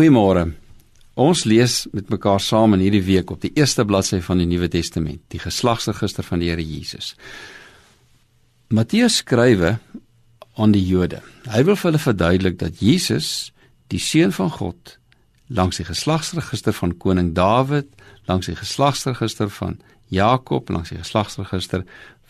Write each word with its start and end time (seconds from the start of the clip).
Goeiemôre. 0.00 0.46
Ons 1.20 1.42
lees 1.44 1.82
met 1.92 2.08
mekaar 2.08 2.40
saam 2.40 2.72
in 2.72 2.80
hierdie 2.80 3.02
week 3.04 3.28
op 3.34 3.42
die 3.42 3.50
eerste 3.52 3.84
bladsy 3.84 4.22
van 4.24 4.38
die 4.40 4.46
Nuwe 4.48 4.70
Testament, 4.72 5.20
die 5.28 5.40
geslagsregister 5.42 6.24
van 6.24 6.40
die 6.40 6.46
Here 6.48 6.62
Jesus. 6.64 7.10
Matteus 8.72 9.18
skrywe 9.20 9.74
aan 10.56 10.72
die 10.72 10.80
Jode. 10.80 11.18
Hy 11.52 11.60
wil 11.68 11.76
vir 11.76 11.90
hulle 11.90 12.00
verduidelik 12.00 12.56
dat 12.62 12.80
Jesus, 12.80 13.50
die 13.92 14.00
seun 14.00 14.32
van 14.32 14.48
God, 14.54 14.94
langs 15.52 15.82
die 15.82 15.86
geslagsregister 15.90 16.72
van 16.78 16.96
koning 16.96 17.34
Dawid, 17.36 17.90
langs 18.30 18.48
die 18.48 18.56
geslagsregister 18.56 19.52
van 19.58 19.76
Jakob, 20.08 20.72
langs 20.72 20.94
die 20.94 21.02
geslagsregister 21.02 21.84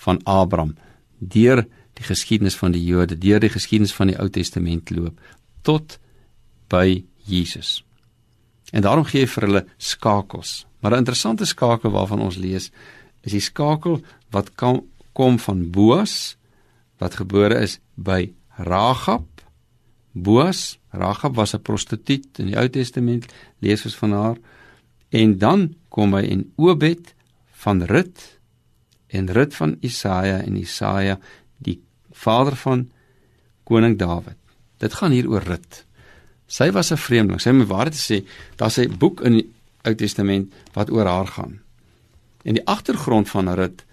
van 0.09 0.19
Abraham, 0.27 0.75
deur 1.21 1.63
die 2.01 2.09
geskiedenis 2.11 2.59
van 2.59 2.75
die 2.75 2.83
Jode, 2.83 3.15
deur 3.15 3.39
die 3.39 3.55
geskiedenis 3.55 3.95
van 3.95 4.11
die 4.11 4.19
Ou 4.19 4.27
Testament 4.27 4.91
loop 4.91 5.23
tot 5.63 6.01
by 6.67 7.05
Jesus. 7.31 7.85
En 8.71 8.83
daarom 8.83 9.07
gee 9.09 9.25
hy 9.25 9.31
vir 9.31 9.47
hulle 9.47 9.65
skakels. 9.79 10.67
Maar 10.81 10.93
'n 10.93 11.03
interessante 11.05 11.45
skakel 11.45 11.91
waarvan 11.91 12.21
ons 12.21 12.37
lees 12.37 12.71
is 13.21 13.33
die 13.33 13.41
skakel 13.41 14.01
wat 14.31 14.55
kan, 14.55 14.83
kom 15.13 15.39
van 15.39 15.71
Boas 15.71 16.37
wat 16.99 17.15
gebore 17.15 17.61
is 17.61 17.79
by 17.95 18.33
Ragab. 18.57 19.27
Boas, 20.13 20.79
Ragab 20.91 21.35
was 21.35 21.55
'n 21.55 21.63
prostituut 21.63 22.39
in 22.39 22.47
die 22.47 22.57
Ou 22.57 22.69
Testament, 22.69 23.33
lees 23.59 23.85
ons 23.85 23.97
van 23.97 24.13
haar. 24.13 24.37
En 25.09 25.39
dan 25.39 25.75
kom 25.89 26.15
hy 26.15 26.23
in 26.23 26.53
Obed 26.57 27.15
van 27.51 27.83
Rut 27.83 28.39
en 29.07 29.33
Rut 29.33 29.55
van 29.55 29.77
Isaia 29.81 30.43
en 30.43 30.57
Isaia 30.57 31.19
die 31.59 31.81
vader 32.13 32.57
van 32.57 32.91
koning 33.65 33.99
Dawid. 33.99 34.37
Dit 34.79 34.95
gaan 34.95 35.11
hier 35.11 35.29
oor 35.29 35.43
Rut. 35.43 35.85
Sy 36.51 36.73
was 36.75 36.91
'n 36.91 36.99
vreemdeling. 36.99 37.41
Sy 37.41 37.51
moet 37.51 37.71
waarheid 37.71 37.95
sê, 37.95 38.27
daar's 38.57 38.79
'n 38.79 38.99
boek 38.99 39.21
in 39.21 39.33
die 39.33 39.49
Ou 39.87 39.95
Testament 39.95 40.53
wat 40.73 40.91
oor 40.91 41.07
haar 41.07 41.27
gaan. 41.27 41.61
En 42.43 42.55
die 42.55 42.67
agtergrond 42.67 43.29
van 43.29 43.55
Rut 43.55 43.85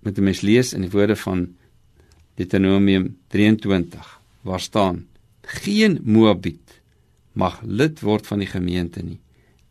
met 0.00 0.18
'n 0.18 0.22
mens 0.22 0.40
lees 0.40 0.72
in 0.72 0.80
die 0.80 0.90
woorde 0.90 1.16
van 1.16 1.56
Deuteronomium 2.34 3.16
23 3.28 4.20
waar 4.40 4.60
staan: 4.60 5.06
Geen 5.40 6.00
Moabiet 6.02 6.80
mag 7.32 7.60
lid 7.64 8.00
word 8.00 8.26
van 8.26 8.38
die 8.38 8.48
gemeente 8.48 9.02
nie. 9.02 9.20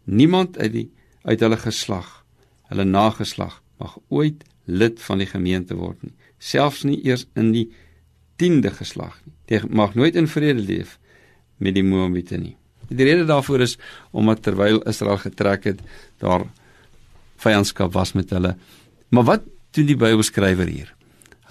Niemand 0.03 0.57
uit 0.57 0.71
die 0.71 0.91
uit 1.21 1.39
hulle 1.39 1.57
geslag, 1.57 2.25
hulle 2.63 2.83
nageslag 2.83 3.61
mag 3.77 3.97
ooit 4.07 4.43
lid 4.65 5.01
van 5.01 5.17
die 5.17 5.27
gemeente 5.27 5.75
word 5.75 6.01
nie, 6.03 6.13
selfs 6.37 6.83
nie 6.83 7.05
eers 7.05 7.25
in 7.33 7.51
die 7.51 7.71
10de 8.35 8.71
geslag 8.71 9.21
nie. 9.25 9.33
Jy 9.45 9.67
mag 9.69 9.95
nooit 9.95 10.15
in 10.15 10.27
vrede 10.27 10.61
leef 10.61 10.99
met 11.61 11.77
die 11.77 11.85
Moabiete 11.85 12.39
nie. 12.41 12.55
Die 12.91 13.05
rede 13.07 13.25
daarvoor 13.29 13.63
is 13.63 13.77
omdat 14.11 14.43
terwyl 14.43 14.81
Israel 14.89 15.21
getrek 15.21 15.69
het, 15.69 15.81
daar 16.19 16.47
vyandskap 17.41 17.93
was 17.93 18.13
met 18.17 18.33
hulle. 18.35 18.55
Maar 19.09 19.27
wat 19.29 19.47
doen 19.75 19.87
die 19.87 19.97
Bybelskrywer 19.97 20.67
hier? 20.67 20.89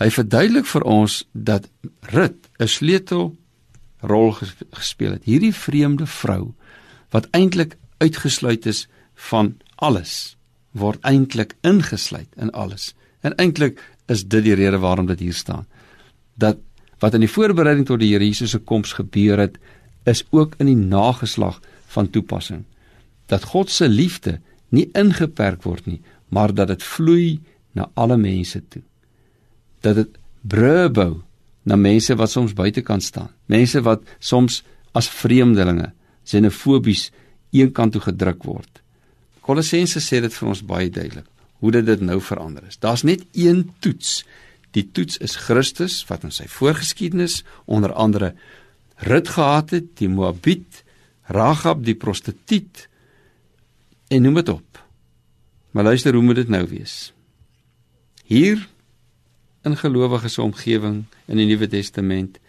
Hy 0.00 0.08
verduidelik 0.12 0.68
vir 0.68 0.84
ons 0.88 1.22
dat 1.32 1.68
Rut 2.12 2.48
'n 2.58 2.68
sleutel 2.68 3.36
rol 4.00 4.32
gespeel 4.72 5.12
het. 5.12 5.24
Hierdie 5.24 5.54
vreemde 5.54 6.06
vrou 6.06 6.54
wat 7.10 7.28
eintlik 7.36 7.76
uitgesluit 7.98 8.66
is 8.66 8.88
van 9.14 9.56
alles, 9.76 10.36
word 10.72 11.00
eintlik 11.04 11.54
ingesluit 11.60 12.28
in 12.36 12.50
alles. 12.50 12.94
En 13.20 13.34
eintlik 13.36 13.80
is 14.08 14.24
dit 14.24 14.44
die 14.44 14.54
rede 14.54 14.78
waarom 14.78 15.06
dit 15.06 15.20
hier 15.20 15.34
staan. 15.34 15.66
Dat 16.34 16.58
wat 17.00 17.14
in 17.14 17.24
die 17.24 17.32
voorbereiding 17.32 17.86
tot 17.86 18.00
die 18.00 18.12
Here 18.12 18.24
Jesus 18.24 18.50
se 18.50 18.58
koms 18.58 18.92
gebeur 18.92 19.38
het, 19.38 19.56
is 20.08 20.24
ook 20.30 20.54
in 20.58 20.66
die 20.66 20.76
nageslag 20.76 21.60
van 21.86 22.10
toepassing. 22.10 22.64
Dat 23.26 23.44
God 23.52 23.70
se 23.70 23.88
liefde 23.88 24.40
nie 24.68 24.88
ingeperk 24.92 25.62
word 25.62 25.86
nie, 25.86 26.00
maar 26.28 26.54
dat 26.54 26.68
dit 26.68 26.82
vloei 26.82 27.40
na 27.72 27.90
alle 27.94 28.16
mense 28.16 28.62
toe. 28.68 28.82
Dat 29.80 29.94
dit 29.94 30.18
brûe 30.40 30.90
bou 30.90 31.22
na 31.62 31.76
mense 31.76 32.14
wat 32.16 32.30
soms 32.30 32.54
buitekant 32.54 33.02
staan. 33.02 33.30
Mense 33.46 33.82
wat 33.82 34.02
soms 34.18 34.62
as 34.92 35.10
vreemdelinge, 35.10 35.92
xenofobies 36.26 37.10
eenkant 37.50 37.92
toe 37.92 38.02
gedruk 38.02 38.44
word. 38.46 38.80
Kolossense 39.40 40.00
sê 40.02 40.20
dit 40.22 40.34
vir 40.34 40.48
ons 40.48 40.64
baie 40.66 40.90
duidelik 40.90 41.26
hoe 41.60 41.72
dit 41.74 41.84
dit 41.84 42.00
nou 42.00 42.20
verander 42.24 42.64
is. 42.68 42.78
Daar's 42.80 43.02
net 43.04 43.26
een 43.36 43.66
toets. 43.84 44.22
Die 44.72 44.86
toets 44.96 45.18
is 45.20 45.36
Christus 45.36 45.98
wat 46.08 46.24
in 46.24 46.32
sy 46.32 46.46
voorgeskiedenis 46.48 47.42
onder 47.66 47.92
andere 47.92 48.32
Rut 49.00 49.28
gehad 49.28 49.70
het, 49.70 49.96
die 49.96 50.08
Moabiet, 50.08 50.84
Ragab 51.30 51.84
die 51.86 51.94
prostituut 51.94 52.88
en 54.10 54.22
noem 54.26 54.40
dit 54.40 54.48
op. 54.48 54.80
Maar 55.70 55.92
luister 55.92 56.14
hoe 56.14 56.22
moet 56.22 56.42
dit 56.42 56.50
nou 56.50 56.64
wees? 56.68 57.12
Hier 58.26 58.66
in 59.62 59.76
gelowiges 59.76 60.38
omgewing 60.42 61.04
in 61.30 61.38
die 61.38 61.46
Nuwe 61.46 61.68
Testament 61.70 62.40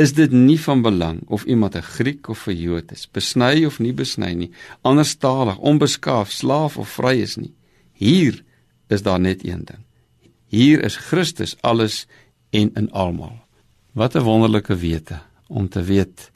is 0.00 0.14
dit 0.16 0.32
nie 0.32 0.58
van 0.58 0.82
belang 0.82 1.20
of 1.28 1.44
iemand 1.44 1.76
'n 1.76 1.82
Griek 1.82 2.28
of 2.28 2.46
'n 2.48 2.56
Jood 2.56 2.92
is, 2.92 3.06
besny 3.06 3.64
of 3.64 3.78
nie 3.78 3.92
besny 3.92 4.32
nie, 4.32 4.50
anderstalig, 4.82 5.58
onbeskaaf, 5.58 6.30
slaaf 6.30 6.78
of 6.78 6.88
vry 6.88 7.20
is 7.20 7.36
nie. 7.36 7.52
Hier 7.92 8.42
is 8.88 9.02
daar 9.02 9.20
net 9.20 9.44
een 9.44 9.64
ding. 9.64 9.84
Hier 10.46 10.82
is 10.82 10.96
Christus 10.96 11.56
alles 11.60 12.06
en 12.50 12.70
in 12.74 12.90
almal. 12.90 13.38
Wat 13.92 14.14
'n 14.14 14.22
wonderlike 14.22 14.76
wete 14.76 15.20
om 15.48 15.68
te 15.68 15.82
weet 15.82 16.30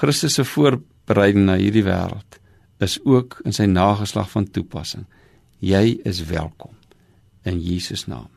Christus 0.00 0.34
se 0.38 0.44
voorbereiding 0.44 1.44
na 1.46 1.58
hierdie 1.60 1.84
wêreld 1.84 2.38
is 2.80 2.98
ook 3.04 3.40
in 3.44 3.52
sy 3.52 3.66
nageslag 3.68 4.30
van 4.32 4.46
toepassing. 4.48 5.04
Jy 5.60 6.00
is 6.08 6.22
welkom 6.24 6.72
in 7.44 7.60
Jesus 7.60 8.06
naam. 8.08 8.30